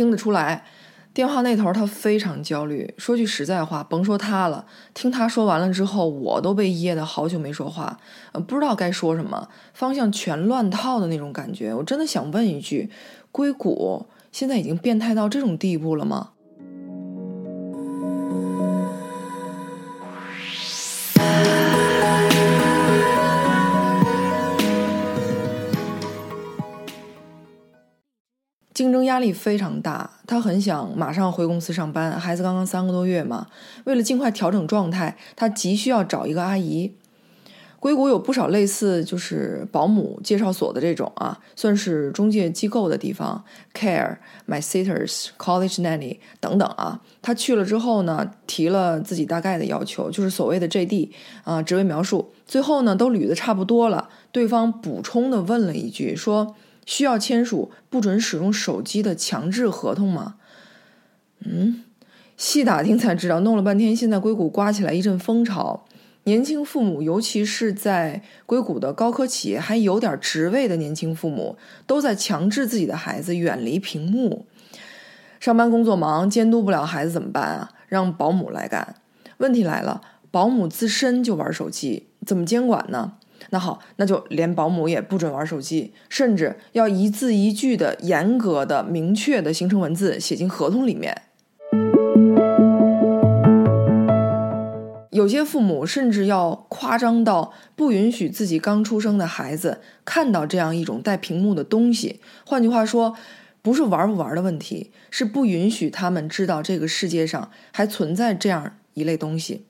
[0.00, 0.64] 听得出来。
[1.12, 2.94] 电话那头他非常焦虑。
[2.96, 7.98] 说句实在话，甭说他了，听他说完了之后，我都被噎得好久没说话，
[8.32, 11.74] 呃，不知道该说什么，方向全乱套的那种感觉。
[11.74, 12.88] 我真的想问一句：
[13.30, 16.30] 硅谷现在已经变态到这种地步了吗？
[28.80, 32.18] 竞争压力非常大，他很想马上回公司上班。
[32.18, 33.46] 孩子刚刚三个多月嘛，
[33.84, 36.94] 为了尽快调整状态，他急需要找一个阿姨。
[37.78, 43.44] 硅谷有不少类似就是保姆介绍所的这种啊，算是中介机构的地方
[43.74, 44.16] ，Care、
[44.48, 47.02] My Sitters、College Nanny 等等啊。
[47.20, 51.10] 他去了之后呢，提了自己大概的要求，就是所谓的 JD
[51.44, 52.32] 啊，职位描述。
[52.46, 56.56] 最后呢，都捋的差不多了，对方补充的问了一句说。
[56.90, 60.34] 需要签署不准使用手机的强制合同吗？
[61.38, 61.84] 嗯，
[62.36, 65.86] 细打听才知道，弄了半天，现在硅谷刮起来一阵风潮，
[66.24, 71.56] 年轻父母，尤其是在硅谷的高科企业，还有点职位的年轻父母，
[71.86, 74.46] 都在强制自己的孩子远离屏幕。
[75.38, 77.70] 上班工作忙，监督不了孩子怎么办啊？
[77.86, 78.96] 让保姆来干。
[79.36, 83.12] 问题来了，保姆自身就玩手机，怎么监管呢？
[83.48, 91.22] 那好，那就连保姆也不准玩手机，甚至要一字一句的、严格的、明确的形成文字写进合同里面。
[95.10, 102.20] 有些父母甚至要夸张到不允许自己刚出生的孩子看到这样一种带屏幕的东西。
[102.46, 103.16] 换句话说，
[103.60, 109.64] 不是玩不玩的问题，是不允许他们知道这个世界上还存在这样一类东西。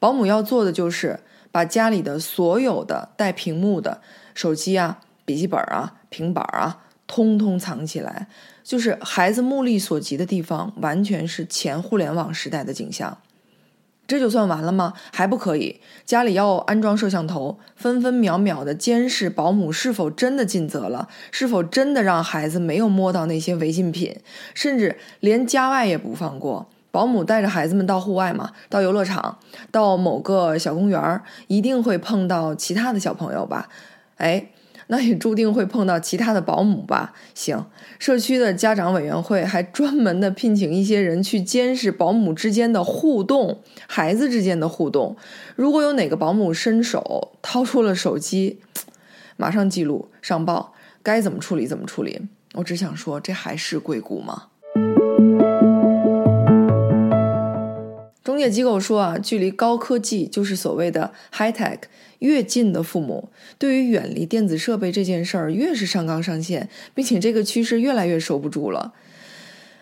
[0.00, 1.20] 保姆要做的就是。
[1.50, 4.00] 把家里的所有的带屏幕的
[4.34, 8.28] 手机啊、笔记本啊、平板啊，通通藏起来，
[8.62, 13.18] 就是孩子目力所及的地方，完全是前互联网时代的景象。
[14.06, 14.94] 这就算完了吗？
[15.12, 24.16] 还不可以，家里要安装摄像头，分分秒秒的监视保姆是否真的尽责了，是否真的让孩子没有摸到那些违禁品，
[24.54, 26.70] 甚至连家外也不放过。
[26.90, 29.38] 保姆带着孩子们到户外嘛，到游乐场，
[29.70, 33.68] 到某个小公园，一定会碰到其他的小朋友吧？
[34.16, 34.50] 哎，
[34.88, 37.12] 那也注定会碰到其他的保姆吧？
[37.34, 37.66] 行，
[37.98, 45.16] 社区的家长委员会还专门的聘请一些人去监视保姆之间的互动，孩子之间的互动。
[45.54, 48.60] 如果有哪个保姆伸手掏出了手机，
[49.36, 50.72] 马上记录上报，
[51.02, 52.22] 该怎么处理怎么处理。
[52.54, 54.44] 我只想说，这还是硅谷吗？
[58.38, 61.78] 中介机构说啊，距离高科技就是所谓的 high tech
[62.20, 68.94] 越近的父母，对于远离电子设备这件事儿越是上纲上线，并且这个趋势越来越收不住了。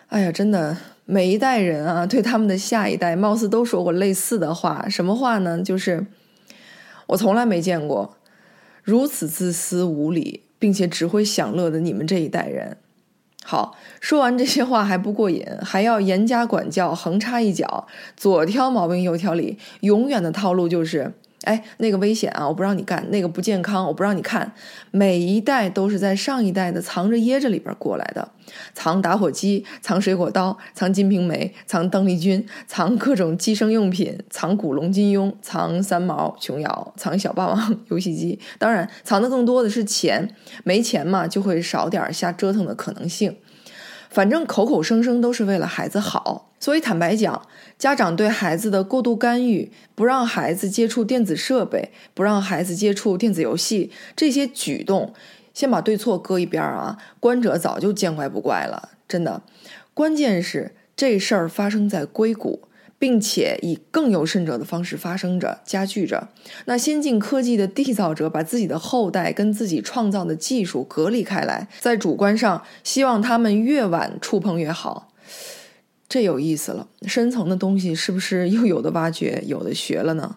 [0.07, 0.75] 哎呀，真的，
[1.05, 4.89] 每一代人啊，对他们的下一代，貌似都说过类似的话。
[4.89, 5.61] 什么话呢？
[5.63, 6.07] 就是
[7.09, 8.17] 我从来没见过
[8.83, 12.79] 如此自私无礼，并且只会享乐的你们这一代人。
[13.49, 17.87] 好，说完这些话还不过瘾，还要严加管教，横插一脚，
[18.17, 21.13] 左挑毛病右挑理，永远的套路就是，
[21.47, 24.53] 哎，那个危险啊，我不让你干；那个不健康，我不让你看。
[24.91, 28.29] 每一代都是在上一代的藏着掖着里边过来的，
[28.75, 38.41] 藏打火机，藏水果刀，藏金瓶梅，藏邓丽君，藏各种计生用品，藏古龙金庸，藏三毛琼瑶，藏小霸王游戏机。
[38.59, 40.35] 当然，藏的更多的是钱，
[40.65, 43.37] 没钱嘛，就会少点瞎折腾的可能性。
[44.11, 47.43] 反正口口声声都是为了孩子好，所以坦白讲，
[47.79, 55.13] 家长对孩子的过度干预，不让孩子接触电子设备，不让孩子接触电子游戏，这些举动，
[55.55, 59.43] 先把对错搁一边啊，观者早就见怪不怪了，真的。
[59.95, 62.63] 关键是这事儿发生在硅谷。
[62.99, 66.29] 并且以更有甚者的方式发生着、加剧着。
[66.65, 75.13] 那先进科技的缔造者把自己的后代跟自己创造的技术隔离开来，在主观上希望他们越晚触碰越好。
[76.09, 80.37] 这有意思了，深层的东西是不是又有的挖掘、有的学了呢？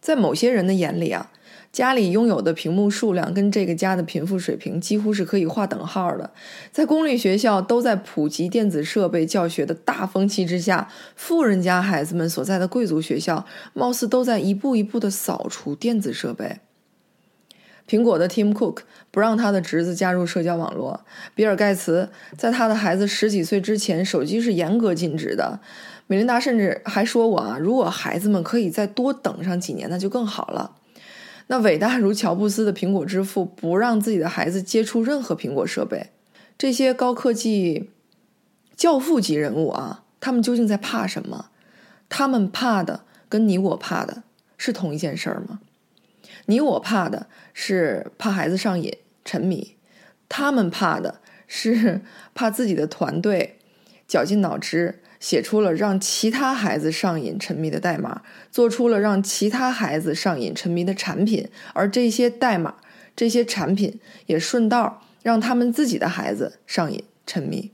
[0.00, 1.30] 在某些人的眼里啊。
[1.72, 6.30] 家里拥有的屏幕数量跟这个家的贫富水平几乎是可以划等号的。
[6.72, 13.44] 在公立学校都在普及电子设备教学的大风气之下，富人家孩子们所在的贵族学校
[13.74, 16.60] 貌似都在一步一步的扫除电子设备。
[17.88, 18.78] 苹果的 Tim Cook
[19.10, 21.00] 不让他的侄子加入社交网络，
[21.34, 25.60] 比尔盖茨在他的孩子十几岁之前，手机是严格禁止的。
[26.08, 30.76] 美琳达甚至还说过啊，如果孩子们可以再多等上几年，那就更好了。
[31.48, 36.10] 那伟大如乔布斯的苹果之父，不让自己的孩子接触任何苹果设备。
[36.58, 37.90] 这些高科技
[38.76, 41.46] 教父级人物啊，他们究竟在怕什么？
[42.08, 44.22] 他们怕的跟你我怕的
[44.56, 45.60] 是同一件事儿吗？
[46.46, 49.76] 你我怕的是怕孩子上瘾沉迷，
[50.28, 52.00] 他们怕的是
[52.34, 53.58] 怕自己的团队
[54.08, 55.02] 绞尽脑汁。
[55.18, 58.20] 写出了让其他孩子上瘾沉迷的代码，
[58.52, 62.74] 做出了让其他孩子上瘾沉迷的产品，而这些代码、
[63.16, 67.72] 这些产品也顺道让他们自己的孩子上瘾沉迷。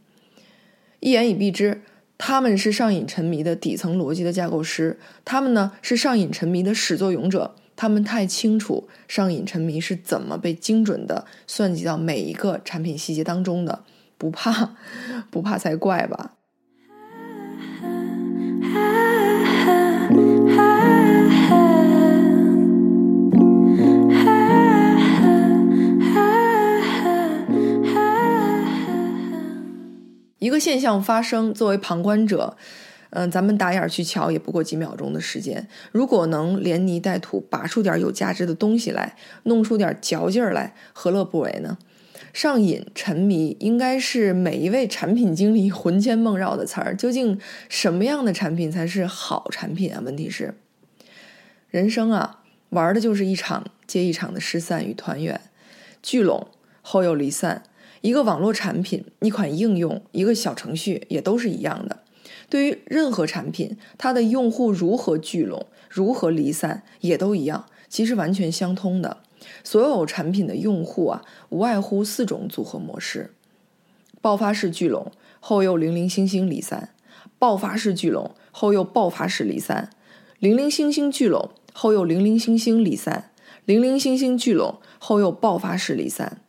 [1.01, 1.83] 一言以蔽之，
[2.17, 13.85] 他们是上瘾沉迷的底层逻辑的架构师，他们呢是上瘾沉迷的始作俑者，他们太清楚上瘾沉迷是怎么被精准的算计到每一个产品细节当中的，
[14.19, 14.77] 不怕，
[15.31, 16.33] 不怕才怪吧。
[30.39, 32.57] 一个现象发生，作为旁观者，
[33.15, 35.69] 嗯，咱们打眼去瞧，也不过几秒钟的时间。
[35.93, 41.77] 如果能连泥带土拔出点有价值的东西来，弄出点嚼劲儿来，何乐不为呢？
[42.33, 46.97] 上瘾沉迷应该是每一位产品经理魂牵梦绕的词儿。
[46.97, 47.39] 究竟
[47.69, 50.01] 什么样的产品才是好产品啊？
[50.03, 50.55] 问题是，
[51.69, 55.39] 人生啊，玩的就是一场接一场的失散与团圆，
[56.03, 56.49] 聚拢
[56.81, 57.65] 后又离散。
[58.01, 62.02] 一个网络产品、一款应用、一个小程序也都是一样的。
[62.53, 69.17] 对于任何产品，它的用户如何聚拢、如何离散，也都一样，其实完全相通的。
[69.65, 73.33] 所有产品的用户啊，无外乎四种组合模式：
[74.21, 75.11] 爆发式聚拢
[75.41, 76.91] 后又零零星星离散；
[77.39, 79.89] 爆发式聚拢后又爆发式离散；
[80.39, 83.31] 零零星星聚拢后又零零星星离散；
[83.65, 86.43] 零零星星聚拢后又爆发式离散。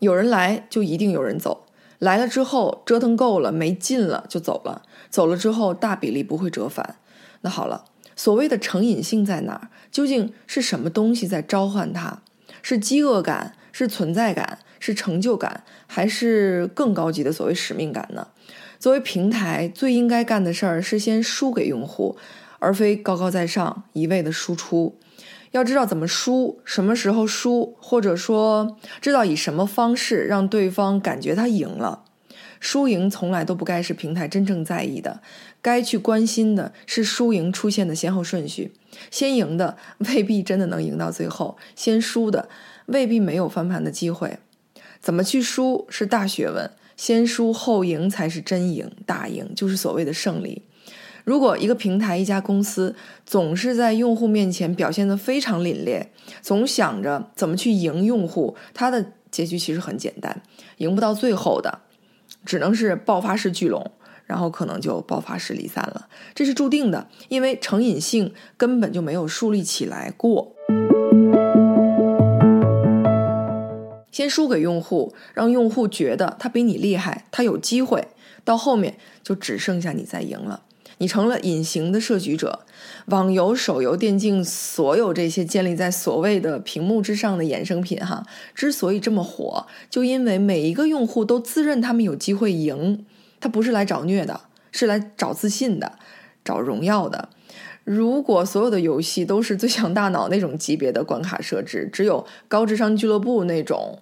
[0.00, 1.63] 有人来，就一定有人走。
[2.04, 4.82] 来了之后，折腾够了，没劲了，就走了。
[5.08, 6.96] 走了之后，大比例不会折返。
[7.40, 9.70] 那好了，所谓的成瘾性在哪儿？
[9.90, 12.20] 究竟是什么东西在召唤他？
[12.60, 18.28] 是饥饿感，是存在感，是成就感，还是更高级的所谓使命感呢？
[18.78, 22.18] 作为平台，最应该干的事儿是先输给用户，
[22.58, 24.98] 而非高高在上一味的输出。
[25.54, 32.02] 要知道怎么输，什么时候输，或者说知道以什么方式让对方感觉他赢了。
[32.58, 35.20] 输赢从来都不该是平台真正在意的，
[35.62, 38.72] 该去关心的是输赢出现的先后顺序。
[39.12, 42.48] 先赢的未必真的能赢到最后，先输的
[42.86, 44.38] 未必没有翻盘的机会。
[45.00, 50.62] 怎么去输是大学问，先输后赢才是真赢，大赢就是所谓的胜利。
[51.24, 52.94] 如果一个平台、一家公司
[53.24, 56.06] 总是在用户面前表现得非常凛冽，
[56.42, 60.42] 总想着怎么去赢用户，它的结局其实很简单，
[60.76, 61.80] 赢不到最后的，
[62.44, 63.90] 只能是爆发式聚拢，
[64.26, 70.54] 然后可能就爆发式离散了，这是注定的，因为成瘾性根本就没有树立起来过。
[74.12, 78.08] 先输给用户，让用户觉得他比你厉害，他有机会，
[78.44, 80.62] 到后面就只剩下你在赢了。
[80.98, 82.60] 你成了隐形的设局者，
[83.06, 93.04] 网游、手游、电竞，所有这些建立在所谓的屏幕之上的衍生品，哈，之所以这么火，就因为每一个用户都自认他们有机会赢，
[93.40, 94.42] 他不是来找虐的，
[94.72, 95.92] 是来找自信的，
[96.44, 97.28] 找荣耀的。
[97.84, 103.98] 如果所有的游戏都是最强大脑那种级别的关卡设置，只有高智商俱乐部那种。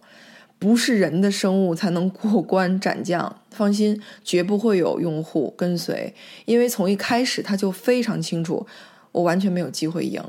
[0.58, 6.14] 不是人的生物才能过关斩将，放心，绝不会有用户跟随，
[6.46, 8.66] 因为从一开始他就非常清楚，
[9.12, 10.22] 我完全没有机会赢。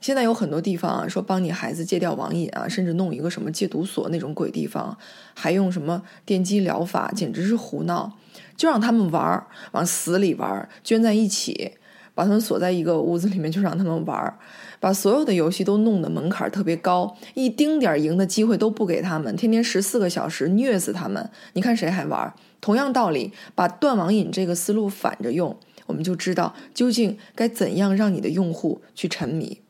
[0.00, 4.98] 现在有很多地方啊，说帮你孩子戒掉网瘾啊，甚至弄一个什么戒毒所那种鬼地方，
[5.34, 8.18] 还用什么电击疗法，简直是胡闹，
[8.56, 11.72] 就让他们玩，往死里玩儿，圈在一起。
[12.14, 14.38] 把他们锁在一个屋子里面，就让他们玩儿，
[14.80, 22.34] 把所有的游戏都弄得门槛特别高，一丁点儿赢的机会都不给他们，天天十四个小时虐死他们，你看谁还玩儿？
[22.60, 29.60] 同样道理，把断网瘾这个思路反着用，我们就知道究竟该怎样让你的用户去沉迷。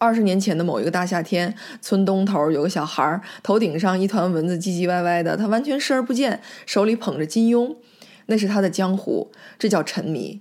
[0.00, 7.74] 二十年前的某一个大夏天，村东头有个小孩儿，头顶上一团蚊子唧唧歪歪的，他完全视而不见，手里捧着金庸。
[8.30, 10.40] 那是他的江湖，这叫沉迷。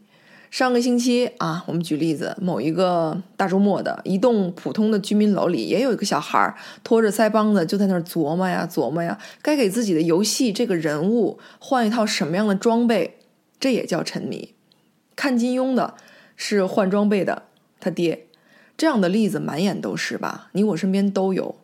[0.49, 13.17] 上个星期啊，我们举例子，某一个大周末的一栋普通的居民楼里，也有一个小孩拖着腮帮子就在那儿琢磨呀琢磨呀，该给自己的游戏这个人物换一套什么样的装备，
[13.59, 14.53] 这也叫沉迷。
[15.15, 15.95] 看金庸的
[16.35, 17.43] 是换装备的
[17.79, 18.27] 他爹，
[18.77, 20.49] 这样的例子满眼都是吧？
[20.53, 21.55] 你我身边都有。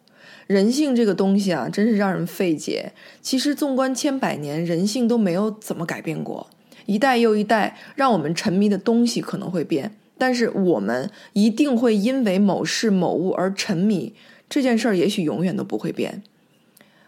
[0.48, 2.92] 人性这个东西啊，真是让人费解。
[3.22, 6.48] 其实纵观千百年，人性都没有怎么改变过。
[6.86, 14.14] 一代又一代，让我们沉迷的东西可能会变，但是我们一定会因为某事某物而沉迷。
[14.50, 16.22] 这件事儿也许永远都不会变。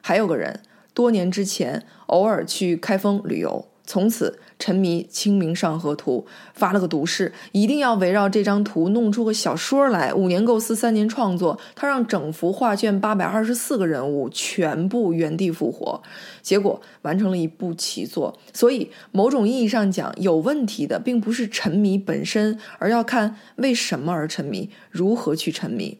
[0.01, 0.61] 还有个人，
[0.93, 3.67] 多年之前偶尔去开封旅游。
[3.85, 10.13] 从此沉迷《清明上河图》，发了个毒誓，一定要围绕这张图弄出个小说来。
[10.13, 16.01] 五年构思，三年创作，他让整幅画卷八百二十四个人物全部原地复活，
[16.41, 18.37] 结果完成了一部奇作。
[18.53, 25.99] 所以，某种意义上讲，有问题的并不是沉迷本身，而要看为什么而沉迷，如何去沉迷。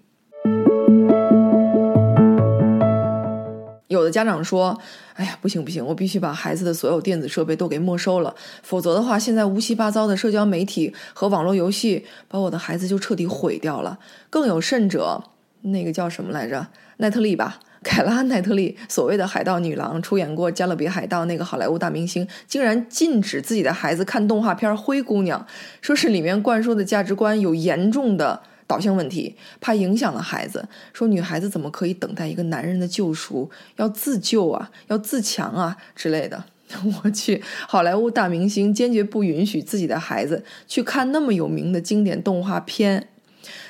[4.15, 4.79] 家长说
[5.15, 14.00] ：“哎呀，不行不行，我必须把孩子的所有电子设备都给没收了，否则的话，现在乌七八糟的社交媒体和网络游戏把我的孩子就彻底毁掉了。
[14.29, 15.22] 更有甚者，
[15.63, 16.65] 那个叫什么来着？
[16.95, 25.41] 奈特利吧，凯拉奈特利，所谓的海盗女郎，出演过《加勒比海盗》那个好莱坞大明星，竟然禁止自己的孩子看动画片《灰姑娘》，
[25.81, 30.67] 说是里面灌输的价值观有严重的。”导向问题，怕影响了孩子。
[30.93, 33.50] 说女孩子怎么可以等待一个男人的救赎？
[33.77, 36.45] 要自救啊，要自强啊之类的。
[37.03, 43.10] 我去，好莱坞大明星坚决不允许自己的孩子去看那么有名的经典动画片，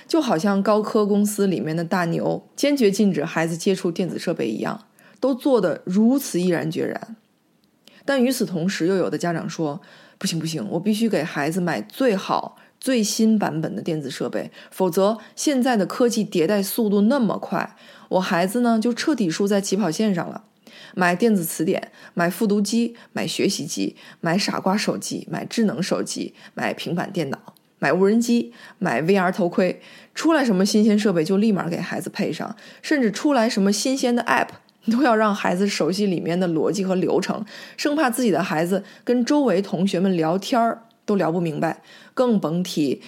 [0.08, 4.86] 就好像高科公司里面的大牛坚决禁止孩子接触电子设备一样，
[5.20, 7.18] 都做得如此毅然决然。
[8.06, 9.82] 但与此同时，又有的家长说
[10.18, 17.75] ：“不行不行，我必须给孩子买最好。”最新版本的电子设备，否则现在的科技迭代速度那么快，
[18.10, 20.44] 我孩子呢就彻底输在起跑线上了。
[20.94, 29.82] 买电子词典，买复读机，买学习机，买傻瓜手机，买智能手机，买平板电脑，买无人机，买 VR 头盔，
[30.13, 34.50] 出来什么新鲜设备就立马给孩子配上，甚至出来什么新鲜的 App，
[34.92, 37.44] 都要让孩子熟悉里面的逻辑和流程，
[37.75, 40.84] 生怕自己的孩子跟周围同学们聊天儿。
[41.06, 41.82] 都聊不明白，
[42.14, 43.02] 更甭提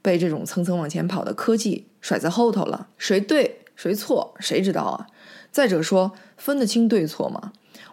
[0.00, 2.88] 被这种蹭蹭往前跑的科技甩在后头了。
[2.96, 5.06] 谁对谁错，谁知道啊？
[5.50, 7.52] 再者说，分得清对错吗？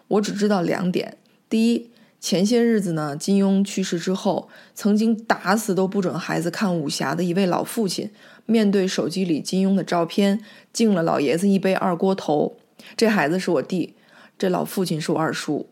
[0.10, 1.18] 我只知道两点：
[1.50, 8.12] 第一，前些日子呢，金庸去世之后，曾经打死都不准孩子看武侠的一位老父亲，
[8.46, 12.58] 面对手机里金庸的照片，敬了老爷子一杯二锅头。
[12.96, 13.96] 这孩子是我弟，
[14.38, 15.68] 这老父亲是我二叔。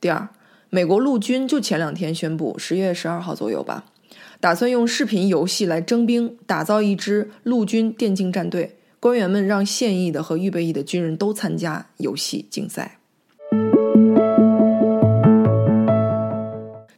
[0.00, 0.28] 第二。
[0.74, 3.84] 美国陆军就前两天宣布，十月十二号左右吧，
[4.40, 8.78] 打算用视频游戏来征兵，打造一支陆军电竞战队。
[8.98, 12.98] 官员们让现役的和预备役的军人都参加游戏竞赛。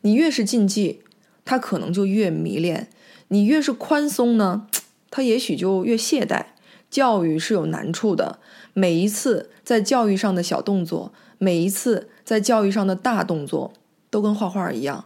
[0.02, 1.00] 你越是禁忌，
[1.44, 2.86] 他可能就越迷恋；
[3.26, 4.68] 你越是宽松呢，
[5.10, 6.44] 他也许就越懈怠。
[6.88, 8.38] 教育是有难处的，
[8.72, 11.12] 每一次在教育上的小动作，
[11.44, 12.08] 每一次。
[12.24, 13.74] 在教育上的大动作
[14.08, 15.04] 都跟画画一样，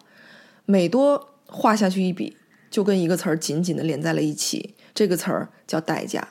[0.67, 2.37] 每多画下去一笔，
[2.71, 4.77] 就跟一个词儿紧紧的连在了一起。
[4.95, 6.29] 这个词儿叫代价。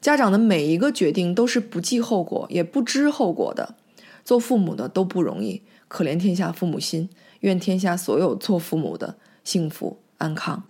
[0.00, 3.74] 家长的每一个决定都是不计后果也不知后果的。
[4.24, 7.10] 做父母的都不容易，可怜天下父母心。
[7.40, 10.62] 愿天下所有做父母的幸福安康。